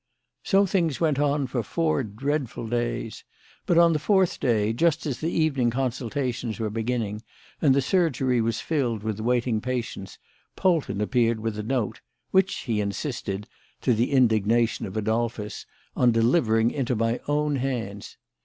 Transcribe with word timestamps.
So 0.41 0.65
things 0.65 0.99
went 0.99 1.19
on 1.19 1.45
for 1.45 1.61
four 1.61 2.01
dreadful 2.03 2.67
days. 2.67 3.23
But 3.67 3.77
on 3.77 3.93
the 3.93 3.99
fourth 3.99 4.39
day, 4.39 4.73
just 4.73 5.05
as 5.05 5.19
the 5.19 5.29
evening 5.29 5.69
consultations 5.69 6.59
were 6.59 6.71
beginning 6.71 7.21
and 7.61 7.75
the 7.75 7.83
surgery 7.83 8.41
was 8.41 8.61
filled 8.61 9.03
with 9.03 9.19
waiting 9.19 9.61
patients, 9.61 10.17
Polton 10.55 11.01
appeared 11.01 11.39
with 11.39 11.59
a 11.59 11.61
note, 11.61 12.01
which 12.31 12.61
he 12.61 12.81
insisted, 12.81 13.47
to 13.81 13.93
the 13.93 14.11
indignation 14.11 14.87
of 14.87 14.97
Adolphus, 14.97 15.67
on 15.95 16.11
delivering 16.11 16.71
into 16.71 16.95
my 16.95 17.19
own 17.27 17.57
hands. 17.57 18.17